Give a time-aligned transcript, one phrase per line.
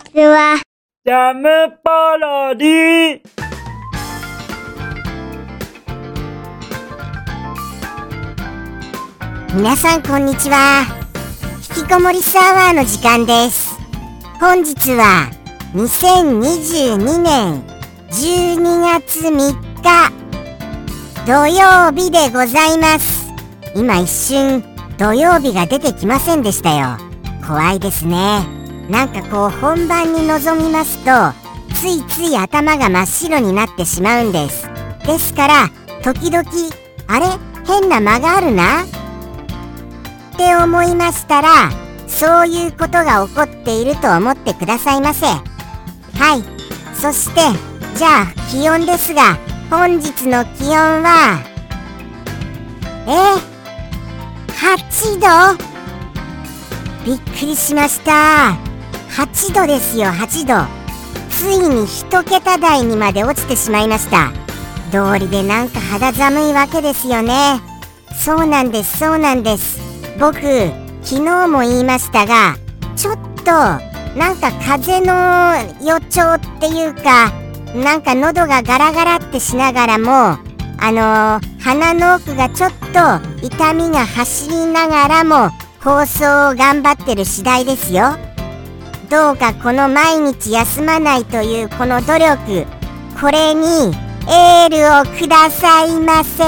[0.00, 0.60] ちは。
[1.04, 1.48] ジャム
[1.82, 3.20] パロディ
[9.54, 10.84] 皆さんこんにちは。
[11.76, 13.78] 引きこもりサーワーの時間です。
[14.40, 15.30] 本日は
[15.74, 17.62] 2022年
[18.10, 20.12] 12月3日。
[21.26, 23.30] 土曜日でございます。
[23.74, 24.64] 今一瞬
[24.98, 26.96] 土曜日が出てきませんでしたよ。
[27.46, 28.59] 怖いですね
[28.90, 31.10] なんかこう本番に臨みますと
[31.76, 34.68] ついつい頭が真っ白になってしまうんです。
[35.06, 35.68] ですから
[36.02, 36.44] 時々
[37.06, 37.26] あれ？
[37.66, 38.82] 変な間があるな？
[38.82, 38.86] っ
[40.36, 41.70] て思いましたら
[42.08, 45.26] そういうことが起こっていると思ってくださいませ。
[45.26, 45.40] は
[46.36, 46.42] い。
[46.94, 47.40] そして
[47.96, 49.38] じゃあ気温ですが
[49.70, 51.38] 本日の気温は
[53.06, 53.10] え
[54.52, 55.64] ？8度？
[57.06, 58.69] びっくりしました。
[59.16, 60.80] 8度ですよ8度。
[61.30, 64.30] ついに1桁台にまで落ちてしまいました。
[64.92, 67.60] 道理でなんか肌寒いわけですよね。
[68.14, 69.80] そうなんですそうなんです。
[70.18, 70.36] 僕
[71.02, 72.56] 昨日も言いましたが
[72.94, 73.52] ちょっと
[74.16, 77.32] なんか風の予兆っていうか
[77.74, 80.38] なんか喉がガラガラってしながらも
[80.82, 85.50] あのー、鼻の奥がちょっと痛みが走りながらも
[85.82, 88.29] 放送を頑張ってる次第ですよ。
[89.10, 92.64] どうかこの毎日休まないというこの努力
[93.20, 93.92] これに
[94.28, 96.44] エールをくださいませ。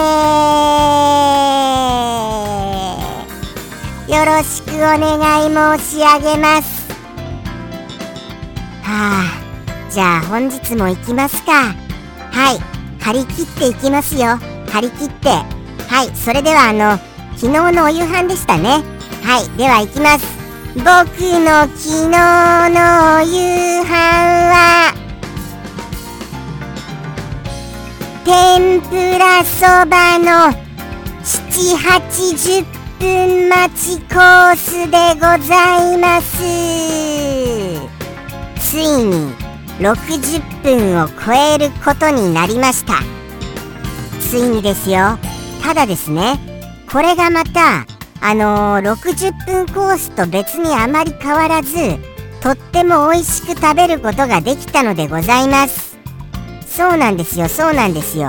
[4.14, 6.92] よろしくお願い申し上げます。
[8.84, 11.74] はあじゃあ本日も行きますか。
[12.30, 12.60] はい
[13.00, 14.38] 張り切っていきますよ。
[14.70, 15.30] 張り切って。
[15.30, 16.96] はいそれではあの
[17.36, 18.84] 昨日のお夕飯でしたね。
[19.24, 20.41] はいでは行きます。
[20.74, 23.92] 僕の昨日の夕飯
[24.48, 24.94] は
[28.24, 30.50] 天ぷらそばの
[31.22, 32.64] 780
[32.98, 36.38] 分待ちコースでございます。
[38.58, 39.34] ついに
[39.78, 42.94] 60分を超えることになりました。
[44.20, 45.18] ついにですよ。
[45.62, 46.40] ただですね。
[46.90, 47.84] これがまた
[48.24, 51.74] あのー、60分コースと別にあまり変わらず
[52.40, 55.98] とっても美味しく食べることができたのでございます。
[56.66, 58.28] そうなんですよそうなんですよ。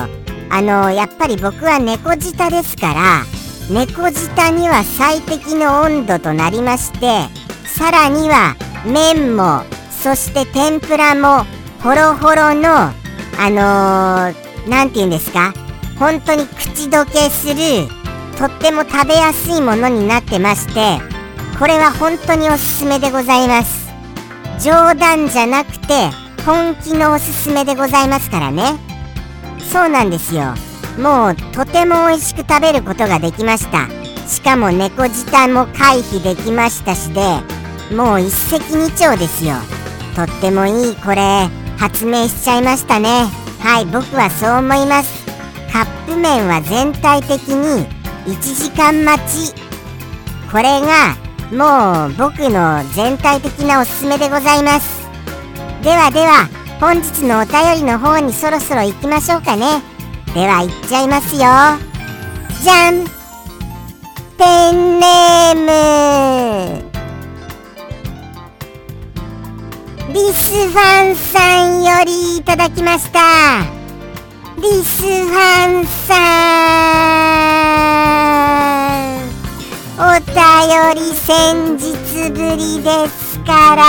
[0.50, 3.24] あのー、やっぱり僕は猫舌ですから
[3.70, 7.28] 猫舌には最適の温度となりまして
[7.66, 8.56] さらには
[8.86, 11.46] 麺もそして天ぷらも
[11.81, 14.34] ホロホロのあの
[14.70, 15.54] 何、ー、て言うんですか
[15.98, 18.03] 本当に口どけする
[18.38, 20.99] とっても食べやすいものになってまして
[21.59, 23.83] これは本当におすすめでございます。
[24.59, 26.09] 冗談じゃなくて
[26.45, 28.63] 本気のおすすめでございますからね。
[29.71, 30.53] そうなんですよ。
[30.99, 33.88] もうとても美味しく食べることができました。
[34.27, 37.21] しかも猫舌も回避できましたしで
[37.95, 39.55] もう一石二鳥ですよ。
[40.15, 43.27] とってもいいこれ発明しちゃいましたね。
[43.59, 45.23] はい僕はそう思います。
[45.71, 47.88] カップ麺は全体的に
[48.25, 49.53] 1時間待ち。
[50.51, 51.16] これが
[51.51, 55.07] もう僕の全体的なおすすめでございます。
[55.81, 56.47] ではでは
[56.79, 59.81] 本日のお便りの方にそろそろ行きましょうかね。
[60.33, 61.41] では行っちゃいますよ。
[62.62, 63.06] じゃん。
[64.38, 66.94] ペンネーム。
[70.13, 73.19] リスファンさんよりいただきました。
[74.57, 77.53] リスファンさん。
[79.97, 80.35] お便
[80.95, 83.84] り先日ぶりですから。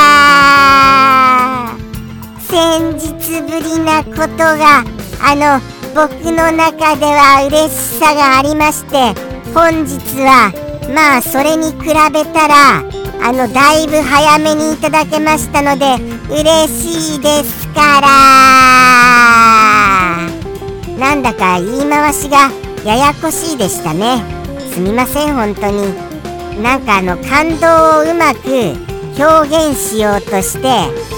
[2.49, 4.85] 先日ぶりなことが
[5.21, 5.61] あの
[5.95, 9.15] 僕の中では嬉しさがありまして
[9.53, 10.53] 本日は
[10.95, 11.95] まあそれに比べ
[12.33, 12.85] たら
[13.23, 15.97] あのだいぶ早めにいただけましたので
[16.31, 18.09] 嬉しいですから。
[20.99, 22.51] なんだか言い回しが
[22.85, 24.23] ややこしいでしたね。
[24.73, 26.63] すみません本当に。
[26.63, 28.75] なんかあの感動をうまく
[29.19, 30.69] 表現しようとして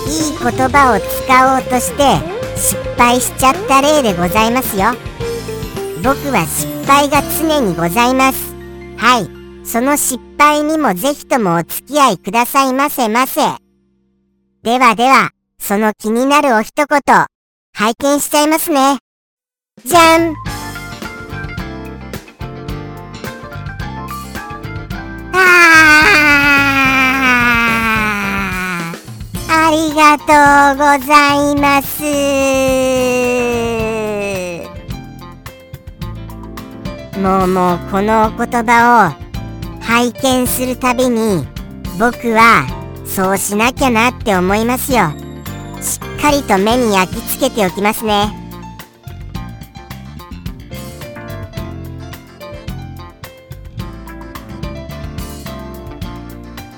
[0.08, 4.92] いい言葉を使おうとして失敗しちゃった例でございますよ。
[6.02, 8.54] 僕は失敗が常にございます。
[8.96, 9.66] はい。
[9.66, 13.40] その失敗にもぜひともお付き合いくださいませませ。
[14.62, 17.26] ではではその気になるお一言
[17.74, 18.98] 拝見しちゃいますね。
[19.84, 20.55] じゃん。
[29.66, 30.22] ありがと
[30.74, 32.04] うございます。
[37.18, 41.44] もうもうこのお言葉を拝見するたびに
[41.98, 42.64] 僕は
[43.04, 45.10] そうしなきゃなって思いますよ。
[45.80, 48.45] しっかりと目に焼き付けておきますね。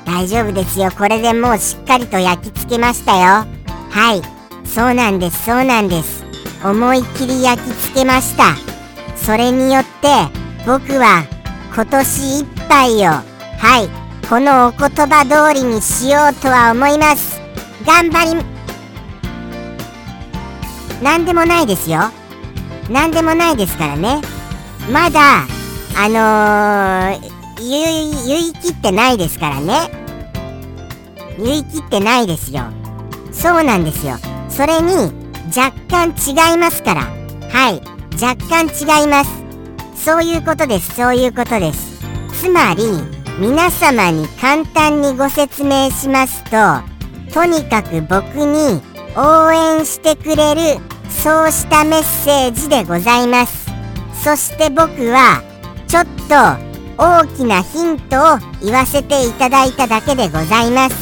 [0.08, 0.90] 大丈夫ですよ。
[0.90, 3.46] これでもうしっかりと焼き付けましたよ。
[3.90, 4.22] はい。
[4.66, 5.44] そうなんです。
[5.44, 6.24] そうなんです。
[6.64, 8.54] 思いっきり焼き付けました。
[9.16, 10.08] それによって
[10.66, 11.26] 僕は
[11.74, 13.22] 今年いっぱいをは
[13.84, 13.88] い。
[14.30, 17.38] このお言葉通りにしようとは思います。
[17.86, 18.44] 頑張り
[21.02, 22.00] 何でもないですよ。
[22.88, 24.22] 何でもないですからね。
[24.90, 25.42] まだ
[25.96, 29.90] あのー言い言い切ってないですからね。
[31.38, 32.64] 言い切ってないですよ。
[33.32, 34.16] そうなんですよ。
[34.48, 35.12] それに
[35.56, 37.00] 若干違いますから。
[37.50, 37.80] はい。
[38.20, 39.30] 若干違います。
[39.94, 40.94] そういうことです。
[40.94, 41.98] そういうことです。
[42.40, 42.84] つまり
[43.38, 46.82] 皆様に簡単にご説明しますと
[47.32, 48.80] とにかく僕に
[49.16, 53.68] 応援してくれるそうしたメッセージでございます。
[54.22, 55.42] そして僕は
[55.86, 56.67] ちょっと
[56.98, 60.96] 大きなヒントを言わせていただいただけでございます。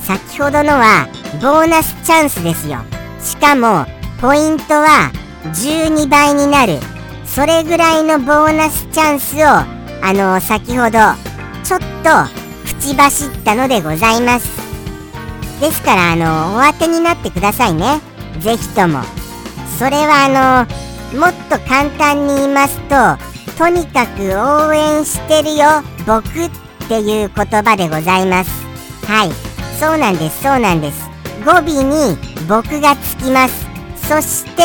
[0.00, 1.06] 先ほどのは
[1.42, 2.78] ボーナスチャンスですよ。
[3.22, 3.84] しかも
[4.18, 5.12] ポイントは
[5.52, 6.78] 12倍になる。
[7.26, 10.98] それぐらいのボーナスチャンスをあの先ほど
[11.62, 12.10] ちょっと
[12.64, 14.48] 口走ったのでございます。
[15.60, 18.00] ですからあのお当てになってくださいね。
[18.40, 19.02] 是非とも。
[19.78, 20.66] それはあ
[21.14, 23.29] のもっと簡単に言いますと
[23.60, 25.66] とにかく応援してるよ
[26.06, 26.50] 僕っ
[26.88, 28.50] ていう言葉でございます。
[29.04, 29.30] はい。
[29.78, 31.10] そうなんですそうなんです。
[31.44, 32.16] 語尾に
[32.48, 33.66] 僕がつきます。
[34.08, 34.62] そして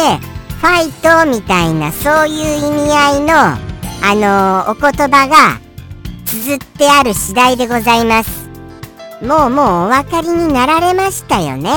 [0.61, 3.57] ファイトみたいなそういう意味合いのあ
[4.15, 5.59] のー、お言葉が
[6.23, 8.49] 綴ってある次第でございます。
[9.21, 11.69] もうもうお分かりになられましたよね。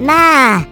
[0.00, 0.66] まあ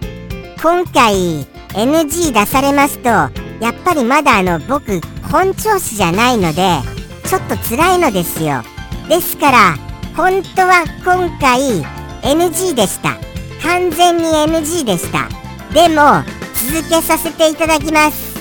[0.61, 4.99] 今回 NG 出されますとやっぱりまだあの僕
[5.31, 6.79] 本調子じゃないので
[7.25, 8.61] ちょっと辛いのですよ。
[9.09, 9.77] ですから
[10.15, 11.83] 本当は今回
[12.21, 13.17] NG でした。
[13.61, 15.27] 完全に NG でした。
[15.73, 16.23] でも
[16.71, 18.35] 続けさせていただきます。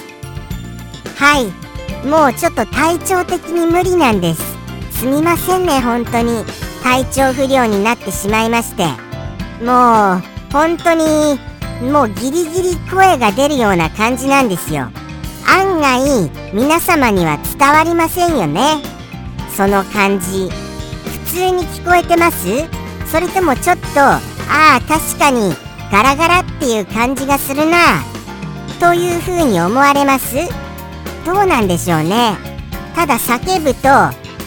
[1.16, 1.46] はい。
[2.06, 4.42] もうちょっと体調的に無理なんです。
[5.00, 6.44] すみませんね本当に。
[6.82, 8.84] 体調不良になってしまいまして。
[9.64, 10.22] もう
[10.52, 11.38] 本当に
[11.90, 14.90] もうギリギリ声が出るような感じなんですよ。
[15.54, 18.82] 案外皆様には伝わりませんよね。
[19.56, 20.50] その感じ
[21.28, 22.64] 普通に聞こえてます？
[23.06, 24.20] それともちょっとあ
[24.50, 25.54] あ確かに
[25.92, 28.02] ガラガラっていう感じがするな。
[28.80, 30.34] というふうに思われます？
[31.24, 32.36] どうなんでしょうね。
[32.96, 33.88] ただ叫ぶと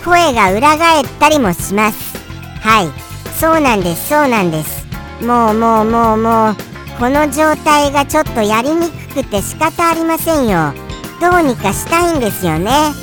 [0.03, 2.17] 声が裏返ったりもします。
[2.59, 2.87] はい。
[3.39, 4.85] そうなんですそうなんです。
[5.23, 6.55] もうもうもうもう
[6.99, 10.73] この状態がちょっとやりにくくて仕方ありませんよ。
[11.19, 12.93] どうにかしたいんですよね。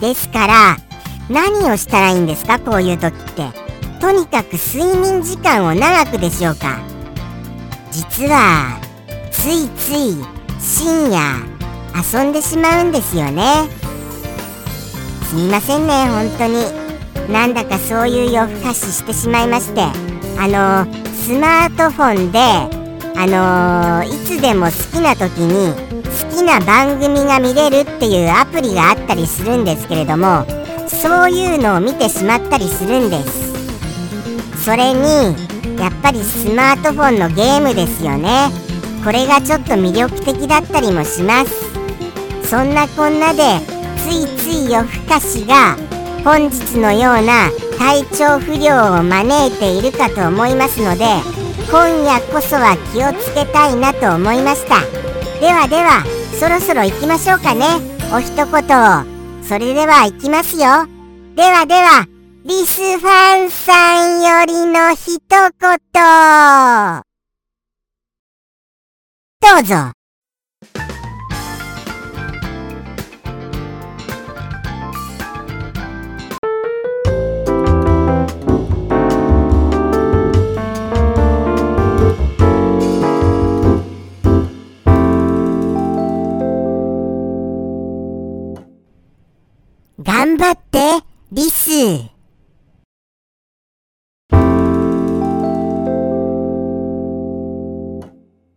[0.00, 0.76] ですから
[1.30, 2.58] 何をしたらいいんですか？
[2.58, 3.48] こういう時って。
[4.00, 6.80] とにかく睡眠時間を長くでしょうか？
[7.90, 8.80] 実は
[9.30, 10.16] ついつい
[10.60, 11.20] 深夜
[11.94, 13.68] 遊んでしまうんですよね。
[15.28, 17.32] すみませんね本当に。
[17.32, 19.82] なんだかそういう夜更かししてしまいまして。
[20.38, 22.40] あのスマートフォンで
[23.16, 25.93] あの、いつでも好きな時に
[26.34, 30.44] きな番組が見れるっていうアプリがあったりするんですけれども
[30.88, 34.64] そういうのを見てしまったりするんです。
[34.64, 35.00] それに
[35.78, 38.48] やっぱりスマートフォンのゲームですよね。
[39.04, 41.52] これがちょっと魅力的だったりもします。
[42.48, 43.60] そんなこんなで
[43.98, 45.76] ついつい夜更かしが
[46.24, 51.04] 本日のような体調不良を招いているかと思いますので
[51.70, 54.80] 今夜こそは気をつけたいなと思いました。
[55.40, 56.04] ではでは
[56.44, 57.64] そろそろ行きましょうかね。
[58.12, 58.52] お一言を。
[59.42, 60.86] それでは行きますよ。
[61.36, 62.06] ではでは
[62.44, 65.40] リスファンさんよりの一言。
[69.40, 70.03] どうぞ。
[90.44, 90.78] 張って、
[91.32, 91.70] リス。
[91.70, 92.10] ジ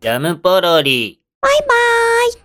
[0.01, 1.22] ャムポロリ。
[1.39, 1.70] バイバー
[2.03, 2.07] イ。